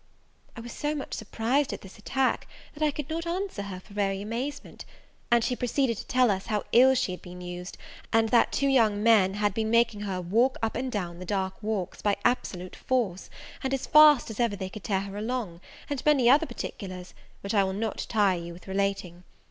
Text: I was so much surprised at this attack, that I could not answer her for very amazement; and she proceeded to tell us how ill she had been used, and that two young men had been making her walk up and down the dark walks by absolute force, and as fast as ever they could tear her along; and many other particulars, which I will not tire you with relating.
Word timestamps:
I 0.57 0.61
was 0.61 0.71
so 0.71 0.95
much 0.95 1.13
surprised 1.13 1.71
at 1.71 1.81
this 1.81 1.99
attack, 1.99 2.47
that 2.73 2.81
I 2.81 2.89
could 2.89 3.07
not 3.07 3.27
answer 3.27 3.61
her 3.61 3.79
for 3.79 3.93
very 3.93 4.19
amazement; 4.19 4.83
and 5.29 5.43
she 5.43 5.55
proceeded 5.55 5.95
to 5.97 6.07
tell 6.07 6.31
us 6.31 6.47
how 6.47 6.63
ill 6.71 6.95
she 6.95 7.11
had 7.11 7.21
been 7.21 7.39
used, 7.39 7.77
and 8.11 8.29
that 8.29 8.51
two 8.51 8.65
young 8.67 9.03
men 9.03 9.35
had 9.35 9.53
been 9.53 9.69
making 9.69 9.99
her 9.99 10.19
walk 10.19 10.57
up 10.63 10.75
and 10.75 10.91
down 10.91 11.19
the 11.19 11.23
dark 11.25 11.61
walks 11.61 12.01
by 12.01 12.17
absolute 12.25 12.75
force, 12.75 13.29
and 13.61 13.75
as 13.75 13.85
fast 13.85 14.31
as 14.31 14.39
ever 14.39 14.55
they 14.55 14.69
could 14.69 14.85
tear 14.85 15.01
her 15.01 15.17
along; 15.19 15.61
and 15.87 16.03
many 16.03 16.27
other 16.27 16.47
particulars, 16.47 17.13
which 17.41 17.53
I 17.53 17.63
will 17.63 17.73
not 17.73 18.07
tire 18.09 18.39
you 18.41 18.53
with 18.53 18.67
relating. 18.67 19.23